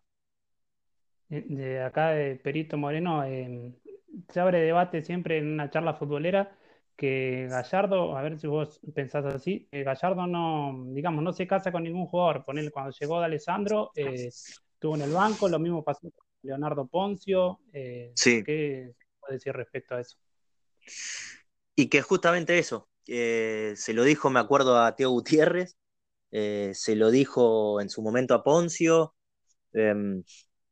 de 1.28 1.82
acá 1.82 2.10
de 2.10 2.36
Perito 2.36 2.76
Moreno, 2.76 3.24
em, 3.24 3.74
se 4.28 4.40
abre 4.40 4.60
debate 4.60 5.02
siempre 5.02 5.38
en 5.38 5.52
una 5.52 5.70
charla 5.70 5.94
futbolera 5.94 6.56
que 7.00 7.46
Gallardo, 7.48 8.14
a 8.14 8.20
ver 8.20 8.38
si 8.38 8.46
vos 8.46 8.78
pensás 8.94 9.24
así, 9.24 9.66
que 9.72 9.84
Gallardo 9.84 10.26
no, 10.26 10.84
digamos, 10.88 11.24
no 11.24 11.32
se 11.32 11.46
casa 11.46 11.72
con 11.72 11.84
ningún 11.84 12.04
jugador. 12.04 12.44
Ponele, 12.44 12.70
cuando 12.70 12.92
llegó 12.92 13.18
de 13.20 13.24
Alessandro, 13.24 13.90
eh, 13.96 14.26
estuvo 14.26 14.96
en 14.96 15.00
el 15.00 15.10
banco, 15.10 15.48
lo 15.48 15.58
mismo 15.58 15.82
pasó 15.82 16.02
con 16.02 16.26
Leonardo 16.42 16.86
Poncio. 16.86 17.60
eh, 17.72 18.12
Sí. 18.14 18.44
¿qué 18.44 18.92
puedes 19.18 19.40
decir 19.40 19.54
respecto 19.54 19.94
a 19.94 20.02
eso? 20.02 20.18
Y 21.74 21.88
que 21.88 22.02
justamente 22.02 22.58
eso, 22.58 22.90
eh, 23.06 23.72
se 23.76 23.94
lo 23.94 24.04
dijo, 24.04 24.28
me 24.28 24.40
acuerdo, 24.40 24.76
a 24.78 24.94
Teo 24.94 25.08
Gutiérrez, 25.08 25.78
eh, 26.30 26.72
se 26.74 26.96
lo 26.96 27.10
dijo 27.10 27.80
en 27.80 27.88
su 27.88 28.02
momento 28.02 28.34
a 28.34 28.44
Poncio, 28.44 29.14
eh, 29.72 29.94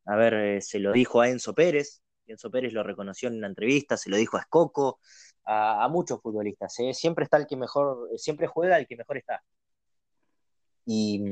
a 0.04 0.16
ver, 0.16 0.34
eh, 0.34 0.60
se 0.60 0.78
lo 0.78 0.92
dijo 0.92 1.22
a 1.22 1.30
Enzo 1.30 1.54
Pérez, 1.54 2.02
Enzo 2.26 2.50
Pérez 2.50 2.74
lo 2.74 2.82
reconoció 2.82 3.30
en 3.30 3.38
una 3.38 3.46
entrevista, 3.46 3.96
se 3.96 4.10
lo 4.10 4.18
dijo 4.18 4.36
a 4.36 4.40
Escoco, 4.40 5.00
a, 5.48 5.84
a 5.84 5.88
muchos 5.88 6.20
futbolistas, 6.20 6.78
eh, 6.80 6.94
siempre 6.94 7.24
está 7.24 7.38
el 7.38 7.46
que 7.46 7.56
mejor, 7.56 8.10
siempre 8.18 8.46
juega 8.46 8.78
el 8.78 8.86
que 8.86 8.96
mejor 8.96 9.16
está. 9.16 9.42
Y, 10.84 11.22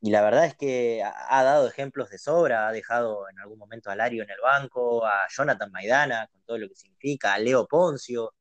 y 0.00 0.10
la 0.10 0.22
verdad 0.22 0.46
es 0.46 0.56
que 0.56 1.02
ha, 1.02 1.42
dado 1.44 1.68
ejemplos 1.68 2.10
de 2.10 2.18
sobra, 2.18 2.68
ha 2.68 2.72
dejado 2.72 3.28
en 3.30 3.38
algún 3.40 3.58
momento 3.58 3.90
a 3.90 3.96
Lario 3.96 4.22
en 4.24 4.30
el 4.30 4.40
banco, 4.42 5.06
a 5.06 5.26
Jonathan 5.30 5.70
Maidana, 5.72 6.28
con 6.30 6.42
todo 6.42 6.58
lo 6.58 6.68
que 6.68 6.74
significa, 6.74 7.34
a 7.34 7.38
Leo 7.38 7.66
Poncio, 7.66 8.34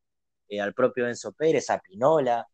eh, 0.50 0.60
al 0.62 0.74
propio 0.74 1.08
Enzo 1.08 1.34
Pérez, 1.34 1.70
a 1.70 1.80
Pinola. 1.80 2.48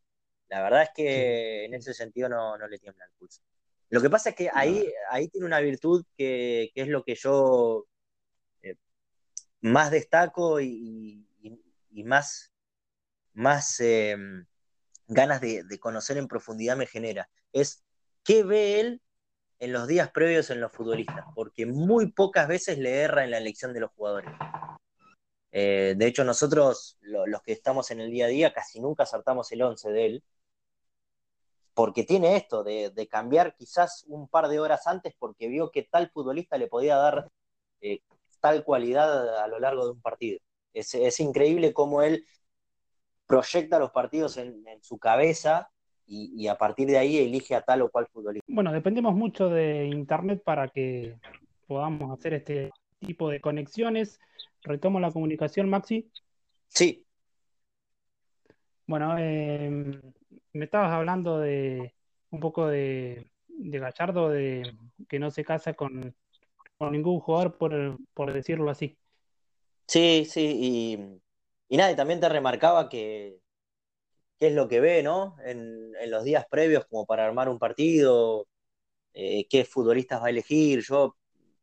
La 0.49 0.61
verdad 0.61 0.83
es 0.83 0.89
que 0.95 1.65
en 1.65 1.73
ese 1.73 1.93
sentido 1.93 2.29
no, 2.29 2.57
no 2.57 2.67
le 2.67 2.79
tiembla 2.79 3.05
el 3.05 3.11
pulso. 3.17 3.41
Lo 3.89 4.01
que 4.01 4.09
pasa 4.09 4.29
es 4.31 4.35
que 4.35 4.49
ahí, 4.53 4.91
ahí 5.09 5.29
tiene 5.29 5.47
una 5.47 5.59
virtud 5.59 6.05
que, 6.17 6.71
que 6.75 6.81
es 6.81 6.87
lo 6.89 7.03
que 7.03 7.15
yo 7.15 7.85
eh, 8.63 8.75
más 9.61 9.91
destaco 9.91 10.61
y, 10.61 11.28
y- 11.91 12.03
más, 12.03 12.51
más 13.33 13.79
eh, 13.81 14.17
ganas 15.07 15.41
de, 15.41 15.63
de 15.63 15.79
conocer 15.79 16.17
en 16.17 16.27
profundidad 16.27 16.77
me 16.77 16.87
genera. 16.87 17.29
Es 17.53 17.83
qué 18.23 18.43
ve 18.43 18.79
él 18.79 19.01
en 19.59 19.73
los 19.73 19.87
días 19.87 20.11
previos 20.11 20.49
en 20.51 20.61
los 20.61 20.71
futbolistas, 20.71 21.25
porque 21.35 21.65
muy 21.65 22.11
pocas 22.11 22.47
veces 22.47 22.77
le 22.77 23.01
erra 23.01 23.23
en 23.25 23.31
la 23.31 23.37
elección 23.39 23.73
de 23.73 23.81
los 23.81 23.91
jugadores. 23.91 24.31
Eh, 25.51 25.95
de 25.97 26.05
hecho, 26.07 26.23
nosotros, 26.23 26.97
lo- 27.01 27.25
los 27.27 27.41
que 27.41 27.51
estamos 27.53 27.91
en 27.91 28.01
el 28.01 28.11
día 28.11 28.25
a 28.25 28.29
día, 28.29 28.53
casi 28.53 28.79
nunca 28.79 29.03
acertamos 29.03 29.51
el 29.51 29.61
11 29.63 29.91
de 29.91 30.05
él, 30.05 30.23
porque 31.73 32.03
tiene 32.03 32.35
esto 32.35 32.63
de, 32.63 32.89
de 32.91 33.07
cambiar 33.07 33.55
quizás 33.55 34.03
un 34.07 34.27
par 34.27 34.47
de 34.49 34.59
horas 34.59 34.85
antes 34.87 35.13
porque 35.17 35.47
vio 35.47 35.71
que 35.71 35.83
tal 35.83 36.09
futbolista 36.11 36.57
le 36.57 36.67
podía 36.67 36.97
dar 36.97 37.29
eh, 37.81 38.01
tal 38.41 38.63
cualidad 38.63 39.39
a 39.39 39.47
lo 39.47 39.59
largo 39.59 39.85
de 39.85 39.91
un 39.91 40.01
partido. 40.01 40.39
Es, 40.73 40.93
es 40.95 41.19
increíble 41.19 41.73
cómo 41.73 42.01
él 42.01 42.25
proyecta 43.25 43.79
los 43.79 43.91
partidos 43.91 44.37
en, 44.37 44.67
en 44.67 44.81
su 44.83 44.97
cabeza 44.97 45.69
y, 46.05 46.33
y 46.35 46.47
a 46.47 46.57
partir 46.57 46.87
de 46.87 46.97
ahí 46.97 47.17
elige 47.17 47.55
a 47.55 47.61
tal 47.61 47.83
o 47.83 47.89
cual 47.89 48.07
futbolista. 48.07 48.45
Bueno, 48.51 48.71
dependemos 48.71 49.15
mucho 49.15 49.49
de 49.49 49.85
Internet 49.85 50.41
para 50.43 50.67
que 50.69 51.15
podamos 51.67 52.17
hacer 52.17 52.33
este 52.33 52.71
tipo 52.99 53.29
de 53.29 53.39
conexiones. 53.39 54.19
Retomo 54.63 54.99
la 54.99 55.11
comunicación, 55.11 55.69
Maxi. 55.69 56.09
Sí, 56.67 57.05
Bueno, 58.85 59.15
eh, 59.19 59.69
me 60.53 60.65
estabas 60.65 60.91
hablando 60.91 61.39
de 61.39 61.93
un 62.31 62.39
poco 62.39 62.67
de, 62.67 63.31
de 63.47 63.79
Gallardo, 63.79 64.29
de 64.29 64.75
que 65.07 65.19
no 65.19 65.29
se 65.29 65.45
casa 65.45 65.73
con, 65.73 66.15
con 66.77 66.91
ningún 66.91 67.19
jugador, 67.19 67.57
por, 67.57 67.99
por 68.15 68.33
decirlo 68.33 68.71
así. 68.71 68.97
Sí, 69.89 70.25
sí. 70.25 70.41
Y, 70.61 71.21
y 71.69 71.77
nada, 71.77 71.95
también 71.95 72.19
te 72.19 72.29
remarcaba 72.29 72.89
que 72.89 73.39
qué 74.39 74.47
es 74.47 74.53
lo 74.53 74.67
que 74.67 74.79
ve, 74.79 75.03
¿no? 75.03 75.35
En, 75.45 75.93
en 75.99 76.11
los 76.11 76.23
días 76.23 76.45
previos 76.49 76.85
como 76.89 77.05
para 77.05 77.25
armar 77.25 77.49
un 77.49 77.59
partido, 77.59 78.47
eh, 79.13 79.47
qué 79.49 79.65
futbolistas 79.65 80.21
va 80.21 80.27
a 80.27 80.29
elegir. 80.31 80.81
Yo, 80.83 81.17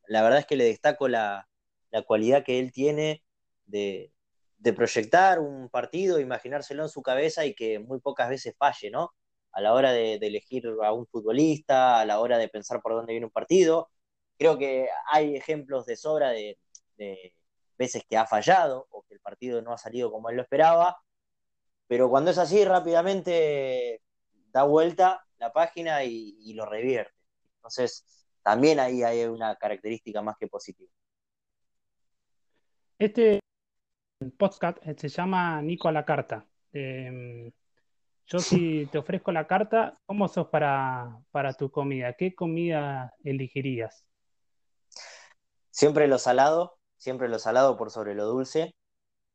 la 0.09 0.23
verdad 0.23 0.41
es 0.41 0.47
que 0.47 0.57
le 0.57 0.65
destaco 0.65 1.09
la, 1.09 1.49
la 1.91 2.03
cualidad 2.03 2.45
que 2.45 2.61
él 2.61 2.73
tiene 2.73 3.25
de, 3.67 4.13
de 4.59 4.73
proyectar 4.75 5.41
un 5.41 5.69
partido, 5.71 6.21
imaginárselo 6.21 6.85
en 6.85 6.89
su 6.91 7.03
cabeza 7.03 7.47
y 7.47 7.55
que 7.55 7.79
muy 7.81 8.01
pocas 8.01 8.29
veces 8.31 8.55
falle, 8.59 8.91
¿no? 8.91 9.13
A 9.53 9.61
la 9.63 9.75
hora 9.75 9.93
de, 9.93 10.19
de 10.19 10.27
elegir 10.29 10.65
a 10.85 10.93
un 10.93 11.07
futbolista, 11.09 12.01
a 12.01 12.07
la 12.07 12.21
hora 12.21 12.39
de 12.39 12.49
pensar 12.49 12.83
por 12.83 12.95
dónde 12.95 13.13
viene 13.15 13.27
un 13.27 13.33
partido. 13.33 13.91
Creo 14.39 14.59
que 14.59 14.89
hay 15.13 15.37
ejemplos 15.37 15.87
de 15.87 15.97
sobra 15.97 16.31
de, 16.31 16.59
de 16.99 17.35
veces 17.77 18.03
que 18.09 18.17
ha 18.17 18.27
fallado 18.27 18.87
o 18.91 19.03
que 19.05 19.15
el 19.15 19.21
partido 19.21 19.63
no 19.63 19.73
ha 19.73 19.79
salido 19.79 20.11
como 20.11 20.31
él 20.31 20.37
lo 20.37 20.43
esperaba, 20.43 20.99
pero 21.87 22.11
cuando 22.11 22.31
es 22.31 22.39
así, 22.39 22.65
rápidamente 22.65 24.03
da 24.53 24.65
vuelta 24.65 25.25
la 25.39 25.53
página 25.53 26.05
y, 26.05 26.37
y 26.41 26.55
lo 26.55 26.67
revierte. 26.67 27.15
Entonces, 27.57 28.27
también 28.43 28.81
ahí 28.81 29.03
hay 29.03 29.25
una 29.25 29.57
característica 29.57 30.23
más 30.23 30.37
que 30.39 30.49
positiva. 30.49 30.91
Este 32.99 33.41
podcast 34.39 34.79
eh, 34.87 34.95
se 34.97 35.09
llama 35.09 35.61
Nico 35.63 35.89
a 35.89 35.93
la 35.93 36.05
carta. 36.05 36.47
Eh, 36.73 37.53
yo 38.27 38.39
si 38.39 38.87
te 38.93 38.99
ofrezco 38.99 39.33
la 39.33 39.47
carta, 39.47 39.95
¿cómo 40.07 40.29
sos 40.29 40.49
para, 40.49 41.19
para 41.31 41.53
tu 41.55 41.71
comida? 41.71 42.15
¿Qué 42.15 42.35
comida 42.35 43.15
elegirías? 43.23 44.07
Siempre 45.71 46.09
lo 46.09 46.19
salado, 46.19 46.76
siempre 46.97 47.29
lo 47.29 47.39
salado 47.39 47.77
por 47.77 47.91
sobre 47.91 48.15
lo 48.15 48.27
dulce. 48.27 48.75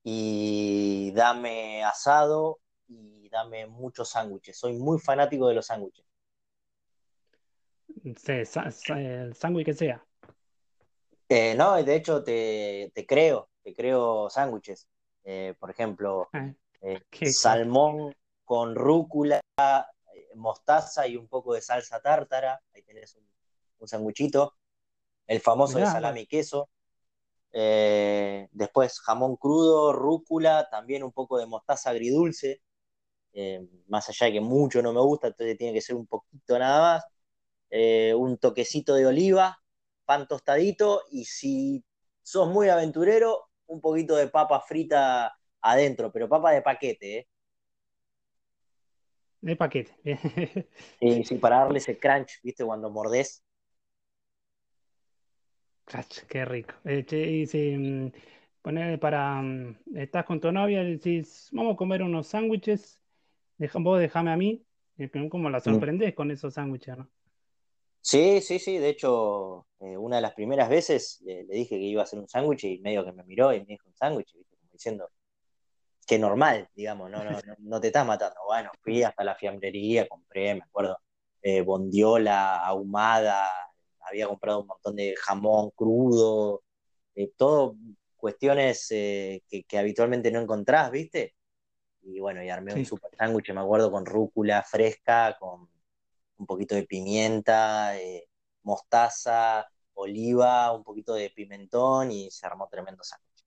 Y 0.04 1.12
dame 1.14 1.84
asado 1.84 2.60
y 2.88 3.30
dame 3.30 3.68
muchos 3.68 4.10
sándwiches. 4.10 4.58
Soy 4.58 4.74
muy 4.74 5.00
fanático 5.00 5.48
de 5.48 5.54
los 5.54 5.68
sándwiches. 5.68 6.06
El 8.04 9.36
sándwich 9.36 9.66
que 9.66 9.74
sea. 9.74 10.04
Eh, 11.30 11.56
no, 11.56 11.82
de 11.82 11.96
hecho 11.96 12.24
te, 12.24 12.92
te 12.96 13.06
creo, 13.06 13.50
te 13.64 13.74
creo 13.74 14.30
sándwiches. 14.30 14.88
Eh, 15.24 15.56
por 15.60 15.70
ejemplo, 15.70 16.30
Eh, 16.34 17.00
eh, 17.12 17.32
salmón 17.32 18.16
con 18.44 18.74
rúcula, 18.74 19.40
mostaza 20.34 21.08
y 21.08 21.16
un 21.16 21.28
poco 21.28 21.54
de 21.54 21.62
salsa 21.62 22.02
tártara. 22.02 22.60
Ahí 22.74 22.82
tenés 22.82 23.16
un, 23.16 23.24
un 23.78 23.88
sanguchito. 23.88 24.56
El 25.28 25.40
famoso 25.42 25.78
de 25.78 25.86
salami 25.86 26.22
y 26.22 26.26
queso. 26.26 26.70
Eh, 27.54 28.48
después 28.52 29.00
jamón 29.02 29.36
crudo, 29.38 29.94
rúcula, 29.94 30.70
también 30.72 31.04
un 31.04 31.12
poco 31.12 31.38
de 31.38 31.46
mostaza 31.48 31.92
agridulce. 31.92 32.62
Eh, 33.34 33.68
más 33.88 34.10
allá 34.10 34.28
de 34.28 34.34
que 34.34 34.42
mucho 34.42 34.82
no 34.82 34.94
me 34.94 35.02
gusta, 35.02 35.28
entonces 35.28 35.58
tiene 35.58 35.74
que 35.74 35.82
ser 35.82 35.96
un 35.96 36.08
poquito 36.08 36.60
nada 36.60 36.96
más. 36.96 37.06
Eh, 37.70 38.14
un 38.16 38.38
toquecito 38.38 38.96
de 38.96 39.08
oliva, 39.08 39.58
pan 40.06 40.28
tostadito 40.28 41.04
y 41.12 41.26
si 41.26 41.84
sos 42.24 42.50
muy 42.50 42.70
aventurero, 42.70 43.50
un 43.68 43.82
poquito 43.82 44.16
de 44.16 44.28
papa 44.28 44.62
frita 44.62 45.34
adentro, 45.62 46.12
pero 46.12 46.28
papa 46.30 46.52
de 46.52 46.62
paquete, 46.62 47.18
¿eh? 47.20 47.28
de 49.42 49.56
paquete. 49.56 49.92
Sí, 51.00 51.24
sí, 51.26 51.36
para 51.36 51.60
darle 51.60 51.80
ese 51.80 51.98
crunch, 51.98 52.40
¿viste? 52.44 52.64
Cuando 52.64 52.90
mordés. 52.92 53.44
Qué 56.28 56.46
rico. 56.46 56.74
Eh, 56.86 57.06
y 57.12 57.46
si 57.46 57.78
mm, 57.78 58.12
poner 58.62 59.00
para, 59.00 59.42
mm, 59.42 59.76
estás 59.96 60.26
con 60.26 60.40
tu 60.40 60.52
novia 60.52 60.84
y 60.84 60.98
decís, 60.98 61.50
vamos 61.52 61.74
a 61.74 61.78
comer 61.78 62.04
unos 62.04 62.28
sándwiches, 62.28 63.00
vos 63.76 64.00
déjame 64.00 64.32
a 64.32 64.38
mí, 64.38 64.66
como 65.30 65.50
la 65.50 65.60
sorprendés 65.60 66.14
con 66.14 66.32
esos 66.32 66.54
sándwiches, 66.54 66.98
¿no? 66.98 67.10
Sí, 68.02 68.42
sí, 68.42 68.60
sí. 68.60 68.78
De 68.78 68.90
hecho, 68.90 69.68
eh, 69.80 69.96
una 69.98 70.18
de 70.18 70.24
las 70.24 70.34
primeras 70.34 70.70
veces 70.70 71.22
le, 71.24 71.46
dije 71.46 71.78
que 71.78 71.84
iba 71.84 72.02
a 72.02 72.04
hacer 72.04 72.20
un 72.20 72.28
sándwich 72.28 72.64
y 72.64 72.80
medio 72.80 73.06
que 73.06 73.12
me 73.12 73.24
miró 73.24 73.54
y 73.54 73.60
me 73.60 73.66
dijo 73.68 73.88
un 73.88 73.96
sándwich, 73.96 74.34
como 74.34 74.72
diciendo, 74.72 75.10
que 76.06 76.18
normal, 76.18 76.68
digamos, 76.76 77.10
no, 77.12 77.24
no, 77.24 77.38
no, 77.60 77.80
te 77.80 77.88
estás 77.88 78.06
matando. 78.06 78.40
Bueno, 78.48 78.72
fui 78.82 79.04
hasta 79.04 79.24
la 79.24 79.36
fiambrería, 79.36 80.08
compré, 80.08 80.56
me 80.56 80.62
acuerdo, 80.64 80.98
eh, 81.42 81.62
bondiola 81.62 82.58
ahumada, 82.58 83.50
había 84.12 84.28
comprado 84.28 84.62
un 84.62 84.68
montón 84.68 84.96
de 84.96 85.16
jamón 85.18 85.72
crudo, 85.72 86.64
eh, 87.16 87.32
todo 87.36 87.76
cuestiones 88.16 88.88
que, 88.88 89.78
habitualmente 89.78 90.32
no 90.32 90.40
encontrás, 90.40 90.92
¿viste? 90.92 91.36
Y 92.04 92.20
bueno, 92.20 92.44
y 92.44 92.50
armé 92.50 92.76
un 92.76 92.86
super 92.86 93.10
sándwich, 93.16 93.52
me 93.52 93.62
acuerdo, 93.62 93.92
con 93.92 94.06
rúcula 94.06 94.64
fresca, 94.64 95.36
con 95.40 95.68
un 96.38 96.46
poquito 96.46 96.76
de 96.76 96.84
pimienta, 96.84 97.98
eh, 98.00 98.28
mostaza, 98.64 99.68
oliva, 99.94 100.72
un 100.72 100.84
poquito 100.84 101.14
de 101.14 101.30
pimentón 101.30 102.12
y 102.12 102.30
se 102.32 102.46
armó 102.46 102.68
tremendo 102.70 103.04
sándwich. 103.04 103.46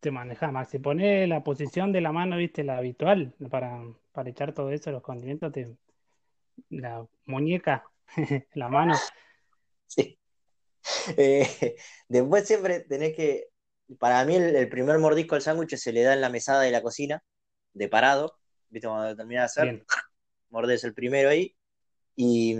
Te 0.00 0.10
manejas, 0.10 0.52
Maxi. 0.52 0.78
Pone 0.78 1.26
la 1.26 1.42
posición 1.42 1.92
de 1.92 2.00
la 2.00 2.12
mano, 2.12 2.36
viste, 2.36 2.64
la 2.64 2.78
habitual, 2.78 3.34
para, 3.50 3.82
para 4.12 4.30
echar 4.30 4.52
todo 4.52 4.70
eso, 4.70 4.90
los 4.92 5.02
condimentos, 5.02 5.52
la 6.68 7.06
muñeca, 7.24 7.84
la 8.54 8.68
mano. 8.68 8.94
Sí. 9.86 10.18
Eh, 11.16 11.76
después 12.08 12.46
siempre 12.46 12.80
tenés 12.80 13.14
que, 13.14 13.48
para 13.98 14.24
mí 14.24 14.36
el, 14.36 14.68
primer 14.68 14.98
mordisco 14.98 15.34
al 15.34 15.42
sándwich 15.42 15.76
se 15.76 15.92
le 15.92 16.02
da 16.02 16.14
en 16.14 16.20
la 16.20 16.30
mesada 16.30 16.62
de 16.62 16.70
la 16.70 16.82
cocina, 16.82 17.22
de 17.72 17.88
parado, 17.88 18.38
viste, 18.68 18.88
cuando 18.88 19.16
termina 19.16 19.42
de 19.42 19.46
hacer, 19.46 19.86
mordes 20.50 20.84
el 20.84 20.94
primero 20.94 21.28
ahí. 21.28 21.56
Y, 22.14 22.56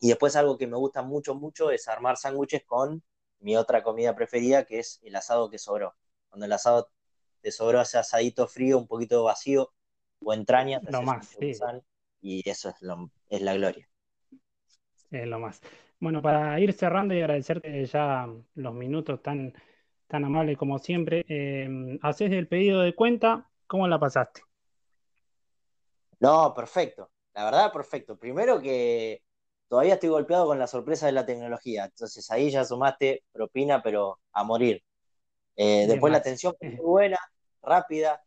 y 0.00 0.08
después 0.08 0.36
algo 0.36 0.56
que 0.56 0.66
me 0.66 0.76
gusta 0.76 1.02
mucho, 1.02 1.34
mucho 1.34 1.70
es 1.70 1.88
armar 1.88 2.16
sándwiches 2.16 2.64
con 2.64 3.02
mi 3.40 3.56
otra 3.56 3.82
comida 3.82 4.14
preferida, 4.14 4.64
que 4.64 4.78
es 4.78 5.00
el 5.02 5.16
asado 5.16 5.50
que 5.50 5.58
sobró. 5.58 5.94
Cuando 6.28 6.46
el 6.46 6.52
asado 6.52 6.90
te 7.40 7.52
sobró 7.52 7.80
ese 7.80 7.98
asadito 7.98 8.46
frío, 8.46 8.78
un 8.78 8.86
poquito 8.86 9.24
vacío, 9.24 9.72
o 10.20 10.32
entraña, 10.32 10.80
lo 10.88 11.02
más, 11.02 11.36
y 12.20 12.48
eso 12.48 12.70
es, 12.70 12.76
lo, 12.80 13.10
es 13.28 13.42
la 13.42 13.54
gloria. 13.54 13.86
Es 15.14 15.26
lo 15.28 15.38
más. 15.38 15.60
Bueno, 16.00 16.20
para 16.20 16.58
ir 16.58 16.72
cerrando 16.72 17.14
y 17.14 17.20
agradecerte 17.20 17.84
ya 17.86 18.28
los 18.56 18.74
minutos 18.74 19.22
tan, 19.22 19.54
tan 20.08 20.24
amables 20.24 20.58
como 20.58 20.78
siempre, 20.80 21.24
eh, 21.28 21.98
haces 22.02 22.32
el 22.32 22.48
pedido 22.48 22.80
de 22.80 22.94
cuenta, 22.96 23.48
¿cómo 23.68 23.86
la 23.86 24.00
pasaste? 24.00 24.42
No, 26.18 26.52
perfecto. 26.52 27.10
La 27.34 27.44
verdad, 27.44 27.72
perfecto. 27.72 28.18
Primero 28.18 28.60
que 28.60 29.22
todavía 29.68 29.94
estoy 29.94 30.08
golpeado 30.08 30.46
con 30.46 30.58
la 30.58 30.66
sorpresa 30.66 31.06
de 31.06 31.12
la 31.12 31.26
tecnología. 31.26 31.84
Entonces 31.84 32.28
ahí 32.32 32.50
ya 32.50 32.64
sumaste 32.64 33.22
propina, 33.32 33.80
pero 33.82 34.18
a 34.32 34.42
morir. 34.42 34.82
Eh, 35.56 35.86
después 35.86 36.10
la 36.10 36.18
atención 36.18 36.54
fue 36.58 36.70
muy 36.70 36.84
buena, 36.84 37.18
rápida, 37.62 38.22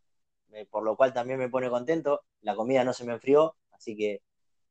eh, 0.54 0.66
por 0.70 0.84
lo 0.84 0.96
cual 0.96 1.14
también 1.14 1.40
me 1.40 1.50
pone 1.50 1.70
contento. 1.70 2.22
La 2.42 2.56
comida 2.56 2.84
no 2.86 2.94
se 2.94 3.06
me 3.06 3.14
enfrió, 3.14 3.58
así 3.72 3.96
que 3.98 4.22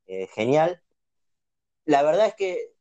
eh, 0.07 0.29
genial. 0.29 0.83
La 1.87 2.03
verdad 2.03 2.27
es 2.27 2.35
que 2.35 2.73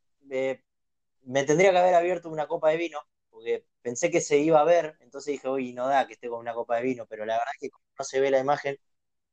me 1.23 1.43
tendría 1.43 1.71
que 1.71 1.77
haber 1.77 1.95
abierto 1.95 2.29
una 2.29 2.47
copa 2.47 2.69
de 2.69 2.77
vino, 2.77 2.99
porque 3.29 3.65
pensé 3.81 4.09
que 4.11 4.21
se 4.21 4.37
iba 4.37 4.61
a 4.61 4.63
ver, 4.63 4.97
entonces 4.99 5.33
dije, 5.33 5.49
uy, 5.49 5.73
no 5.73 5.87
da 5.87 6.07
que 6.07 6.13
esté 6.13 6.29
con 6.29 6.39
una 6.39 6.53
copa 6.53 6.77
de 6.77 6.83
vino, 6.83 7.05
pero 7.07 7.25
la 7.25 7.33
verdad 7.33 7.53
es 7.55 7.59
que 7.61 7.69
como 7.69 7.85
no 7.97 8.05
se 8.05 8.19
ve 8.19 8.31
la 8.31 8.39
imagen, 8.39 8.77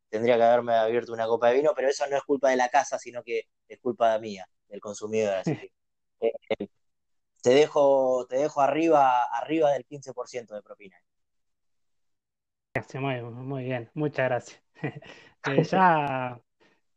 tendría 0.09 0.37
que 0.37 0.43
haberme 0.43 0.75
abierto 0.75 1.13
una 1.13 1.27
copa 1.27 1.49
de 1.49 1.57
vino, 1.57 1.73
pero 1.75 1.89
eso 1.89 2.07
no 2.07 2.17
es 2.17 2.23
culpa 2.25 2.51
de 2.51 2.57
la 2.57 2.69
casa, 2.69 2.99
sino 2.99 3.23
que 3.23 3.49
es 3.69 3.79
culpa 3.81 4.19
mía, 4.19 4.47
del 4.69 4.81
consumidor. 4.81 5.35
Así 5.35 5.53
eh, 6.21 6.33
eh, 6.59 6.69
te 7.43 7.51
dejo, 7.51 8.27
te 8.29 8.37
dejo 8.37 8.61
arriba, 8.61 9.25
arriba 9.25 9.73
del 9.73 9.85
15% 9.85 10.55
de 10.55 10.63
propina. 10.63 10.97
Muy, 12.95 13.23
muy 13.23 13.65
bien, 13.65 13.91
muchas 13.95 14.29
gracias. 14.29 14.63
Eh, 15.45 15.65
ya 15.65 16.41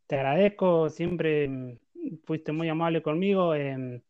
te 0.06 0.14
agradezco, 0.14 0.88
siempre 0.88 1.48
mm, 1.48 1.78
fuiste 2.24 2.52
muy 2.52 2.68
amable 2.68 3.02
conmigo, 3.02 3.54
em, 3.54 4.00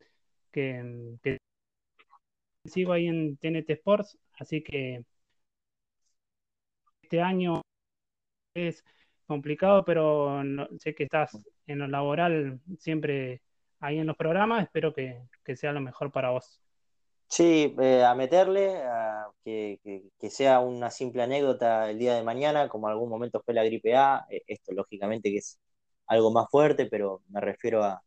que, 0.52 1.16
que, 1.22 1.38
sigo 2.64 2.92
ahí 2.92 3.06
en 3.06 3.36
TNT 3.36 3.70
Sports, 3.70 4.18
así 4.38 4.62
que 4.62 5.04
este 7.02 7.20
año 7.20 7.62
es 8.54 8.84
complicado, 9.26 9.84
pero 9.84 10.42
sé 10.78 10.94
que 10.94 11.04
estás 11.04 11.38
en 11.66 11.78
lo 11.78 11.88
laboral 11.88 12.60
siempre 12.78 13.42
ahí 13.80 13.98
en 13.98 14.06
los 14.06 14.16
programas. 14.16 14.64
Espero 14.64 14.92
que, 14.92 15.22
sea 15.54 15.72
lo 15.72 15.80
mejor 15.80 16.10
para 16.10 16.30
vos. 16.30 16.60
Sí, 17.28 17.74
eh, 17.80 18.04
a 18.04 18.14
meterle, 18.14 18.76
a 18.82 19.28
que, 19.44 19.80
sea 20.30 20.60
una 20.60 20.90
simple 20.90 21.22
anécdota 21.22 21.90
el 21.90 21.98
día 21.98 22.14
de 22.14 22.22
mañana, 22.22 22.68
como 22.68 22.88
algún 22.88 23.08
momento 23.08 23.42
fue 23.44 23.54
la 23.54 23.64
gripe 23.64 23.96
A. 23.96 24.26
Eh, 24.30 24.42
esto, 24.46 24.72
lógicamente, 24.72 25.30
que 25.30 25.38
es 25.38 25.58
algo 26.06 26.30
más 26.30 26.48
fuerte, 26.50 26.86
pero 26.86 27.22
me 27.28 27.40
refiero 27.40 27.84
a, 27.84 28.02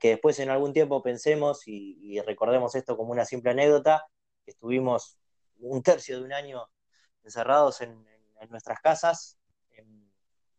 que 0.00 0.08
después 0.10 0.38
en 0.40 0.50
algún 0.50 0.72
tiempo 0.72 1.02
pensemos 1.02 1.62
y, 1.66 2.20
recordemos 2.26 2.74
esto 2.74 2.96
como 2.96 3.12
una 3.12 3.24
simple 3.24 3.52
anécdota. 3.52 4.04
Estuvimos 4.44 5.18
un 5.60 5.82
tercio 5.82 6.18
de 6.18 6.24
un 6.24 6.32
año 6.32 6.68
encerrados 7.22 7.80
en, 7.80 8.04
nuestras 8.50 8.80
casas, 8.80 9.38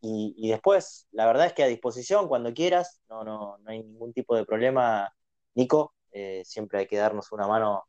y, 0.01 0.49
después, 0.49 1.07
la 1.11 1.25
verdad 1.25 1.47
es 1.47 1.53
que 1.53 1.63
a 1.63 1.67
disposición 1.67 2.27
cuando 2.27 2.53
quieras, 2.53 3.01
no, 3.09 3.23
no, 3.23 3.57
no 3.57 3.71
hay 3.71 3.81
ningún 3.83 4.13
tipo 4.13 4.35
de 4.35 4.45
problema, 4.45 5.11
Nico. 5.55 5.95
Eh, 6.11 6.43
siempre 6.45 6.79
hay 6.79 6.87
que 6.87 6.95
darnos 6.95 7.31
una 7.31 7.47
mano 7.47 7.83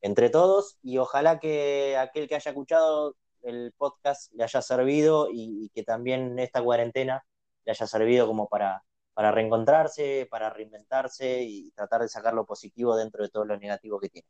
entre 0.00 0.30
todos 0.30 0.78
y 0.82 0.98
ojalá 0.98 1.38
que 1.38 1.96
aquel 1.96 2.26
que 2.28 2.34
haya 2.34 2.50
escuchado 2.50 3.14
el 3.42 3.72
podcast 3.76 4.32
le 4.34 4.42
haya 4.42 4.60
servido 4.60 5.28
y, 5.30 5.70
que 5.74 5.84
también 5.84 6.38
esta 6.40 6.62
cuarentena 6.62 7.24
le 7.64 7.72
haya 7.72 7.86
servido 7.86 8.26
como 8.26 8.48
para, 8.48 8.82
para 9.14 9.30
reencontrarse, 9.32 10.26
para 10.30 10.50
reinventarse 10.50 11.42
y 11.42 11.70
tratar 11.72 12.02
de 12.02 12.08
sacar 12.08 12.34
lo 12.34 12.46
positivo 12.46 12.96
dentro 12.96 13.22
de 13.22 13.30
todo 13.30 13.44
lo 13.44 13.58
negativo 13.58 13.98
que 14.00 14.08
tiene. 14.08 14.28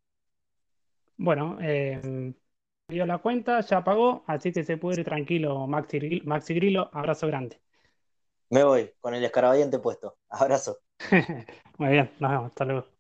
Bueno, 1.16 1.58
eh, 1.60 2.32
dio 2.88 3.06
la 3.06 3.18
cuenta, 3.18 3.60
ya 3.60 3.84
pagó, 3.84 4.24
así 4.26 4.52
que 4.52 4.64
se 4.64 4.76
puede 4.78 5.00
ir 5.00 5.04
tranquilo, 5.06 5.66
Maxi, 5.66 6.22
Maxi 6.24 6.54
Grillo. 6.54 6.90
Abrazo 6.92 7.26
grande. 7.26 7.60
Me 8.50 8.62
voy 8.62 8.92
con 9.00 9.14
el 9.14 9.24
escarabajo 9.24 9.82
puesto. 9.82 10.18
Abrazo. 10.28 10.78
Muy 11.78 11.88
bien, 11.90 12.10
nos 12.20 12.30
vemos. 12.30 12.46
Hasta 12.46 12.64
luego. 12.64 12.99